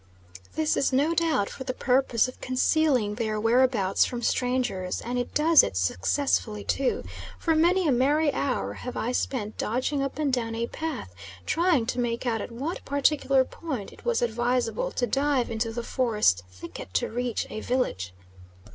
This 0.55 0.75
is 0.75 0.91
no 0.91 1.13
doubt 1.13 1.47
for 1.47 1.63
the 1.63 1.75
purpose 1.75 2.27
of 2.27 2.41
concealing 2.41 3.13
their 3.13 3.39
whereabouts 3.39 4.03
from 4.03 4.23
strangers, 4.23 4.99
and 4.99 5.19
it 5.19 5.35
does 5.35 5.61
it 5.61 5.77
successfully 5.77 6.63
too, 6.63 7.03
for 7.37 7.53
many 7.55 7.87
a 7.87 7.91
merry 7.91 8.33
hour 8.33 8.73
have 8.73 8.97
I 8.97 9.11
spent 9.11 9.59
dodging 9.59 10.01
up 10.01 10.17
and 10.17 10.33
down 10.33 10.55
a 10.55 10.65
path 10.65 11.13
trying 11.45 11.85
to 11.85 11.99
make 11.99 12.25
out 12.25 12.41
at 12.41 12.51
what 12.51 12.83
particular 12.83 13.43
point 13.45 13.93
it 13.93 14.03
was 14.03 14.23
advisable 14.23 14.89
to 14.89 15.05
dive 15.05 15.51
into 15.51 15.71
the 15.71 15.83
forest 15.83 16.41
thicket 16.49 16.95
to 16.95 17.07
reach 17.11 17.45
a 17.51 17.59
village. 17.59 18.11